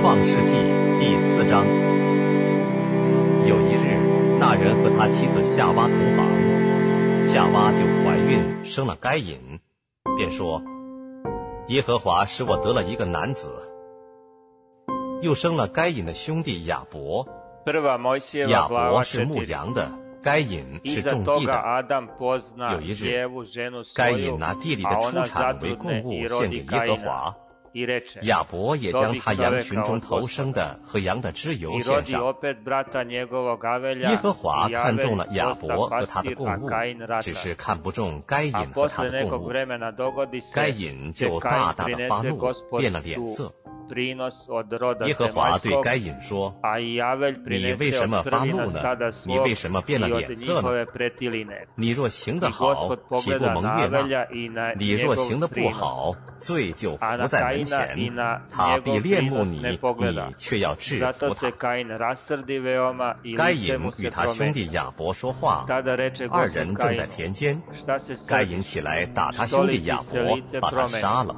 [0.00, 0.54] 创世纪
[0.98, 1.62] 第四章，
[3.46, 3.98] 有一日，
[4.40, 6.26] 那人和他妻子夏娃同房，
[7.28, 9.60] 夏娃就怀孕，生了该隐，
[10.16, 10.62] 便说
[11.68, 13.52] ：“耶和华使我得了一个男子。”
[15.20, 17.28] 又生了该隐的兄弟亚伯。
[18.48, 19.92] 亚伯是牧羊的，
[20.22, 21.62] 该隐是种地的。
[22.72, 23.28] 有一日，
[23.94, 27.34] 该隐拿地里的出产为供物献给耶和华。
[28.22, 32.34] 亚伯也将他羊群中头生的和羊的脂油献上。
[34.00, 36.68] 耶和华看中了亚伯和他的供物，
[37.22, 39.52] 只是看不中该隐和他的供物。
[40.54, 42.38] 该隐就大大的发怒，
[42.78, 43.54] 变了脸色。
[45.06, 46.54] 耶和华对该隐说
[47.46, 48.80] ：“你为什么发怒呢？
[49.26, 50.86] 你为什么变了脸色呢？
[51.74, 52.74] 你若行得好，
[53.20, 54.02] 岂不蒙悦纳？
[54.76, 58.14] 你若行得不好，罪就伏在门前，
[58.50, 61.50] 他必恋慕你，你却要制服他。”
[63.36, 65.64] 该隐与他兄弟亚伯说话，
[66.30, 67.60] 二人正在田间，
[68.28, 71.34] 该隐起来打他兄弟亚伯，把他杀了。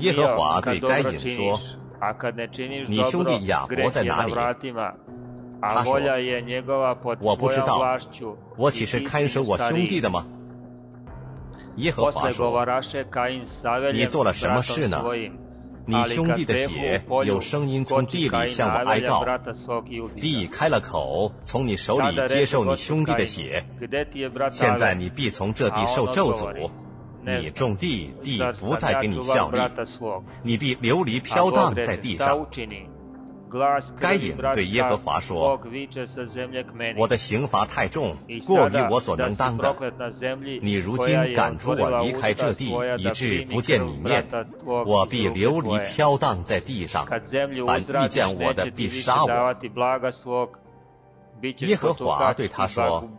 [0.00, 1.58] 耶和华对该隐说
[2.88, 4.32] ：“你兄弟亚伯在哪里？”
[5.62, 6.00] 他说
[7.20, 7.98] ：“我不知道，
[8.56, 10.26] 我岂是看守我兄弟的吗？”
[11.76, 12.50] 耶和华说
[13.92, 15.02] ：“你做了什么事呢？
[15.86, 19.24] 你兄弟的血有声音从地里向我哀告，
[20.20, 23.64] 地开了口，从你手里接受你兄弟的血。
[24.52, 26.70] 现在你必从这地受咒诅。”
[27.24, 29.58] 你种地，地不再给你效力，
[30.42, 32.46] 你必流离飘荡在地上。
[33.98, 35.58] 该隐对耶和华说
[36.96, 39.74] ：“我的刑罚太重，过于我所能当的。
[40.62, 44.24] 你如今赶出我离开这地，以致不见你面，
[44.86, 47.06] 我必流离飘荡在地上。
[47.06, 47.20] 凡
[47.80, 49.56] 遇见我的，必杀我。”
[51.58, 53.10] 耶和华对他说。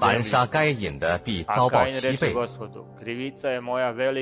[0.00, 2.34] 凡杀该隐的，必遭报七倍。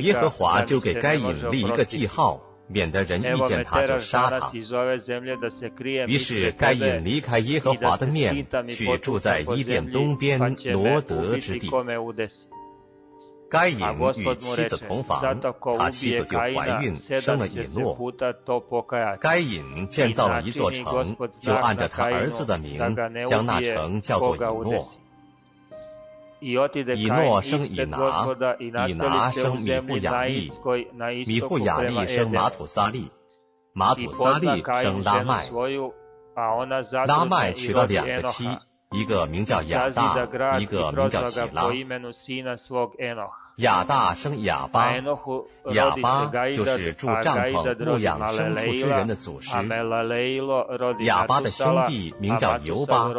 [0.00, 4.50] 耶和华就给该隐立一个记号，免得人遇见他就杀他。
[6.06, 10.38] 于是该隐离开耶和华的面，去住在伊甸东边
[10.72, 11.70] 罗德之地。
[13.54, 15.40] 该隐与妻子同房，
[15.78, 17.96] 他妻子就怀孕，生了以诺。
[19.20, 22.76] 该隐建造了一座城，就按着他儿子的名，
[23.26, 24.84] 将那城叫做以诺。
[26.40, 28.26] 以诺生以拿，
[28.88, 30.50] 以拿生米户雅利，
[31.24, 33.08] 米户雅利生马土撒利，
[33.72, 35.48] 马土撒利生拉麦，
[37.06, 38.48] 拉麦娶了两个妻。
[38.94, 41.70] 一个名叫亚大，一个名叫喜拉。
[43.56, 44.92] 亚大生亚巴，
[45.72, 49.50] 亚巴就是住帐篷牧养牲畜之人的祖师。
[51.04, 53.10] 亚巴的兄弟名叫尤巴，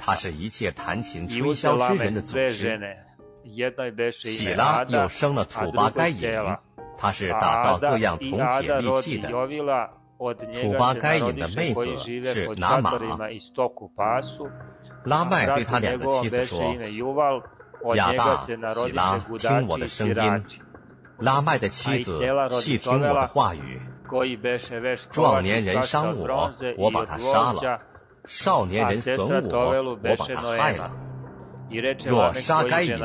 [0.00, 2.80] 他是一切弹琴吹箫之人的祖师。
[4.14, 6.56] 喜拉又生了土巴该隐，
[6.98, 9.30] 他是打造各样铜铁利器的。
[10.34, 12.92] 土巴该隐的妹子是拿玛。
[15.04, 16.74] 拉麦对他两个妻子说
[17.96, 18.54] ：“亚大、喜
[18.92, 20.44] 拉，听我的声音。”
[21.18, 22.18] 拉麦的妻子
[22.60, 23.80] 细听我的话语。
[25.10, 27.80] 壮年人伤我，我把他杀了；
[28.26, 30.92] 少年人损我，我把他害了。
[32.06, 32.98] 若杀该隐，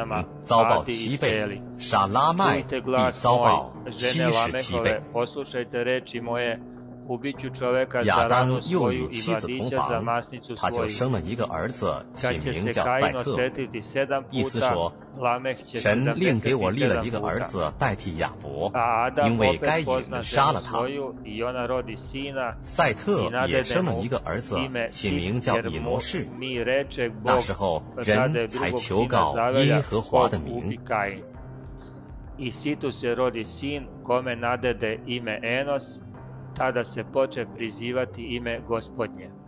[0.44, 5.02] 遭报七倍；杀拉麦，必遭报七十七倍。
[8.06, 10.06] 亚当又与妻子同房，
[10.58, 13.50] 他就生了一个儿子，起名叫赛特。
[14.30, 14.94] 意思说，
[15.64, 18.72] 神另给我立了一个儿子代替亚伯，
[19.26, 20.86] 因为该隐杀了他。
[22.64, 24.58] 赛特也生了一个儿子，
[24.90, 26.28] 起名叫以挪士。
[27.24, 27.42] 那
[36.58, 39.47] tada se poče prizivati ime gospodnje.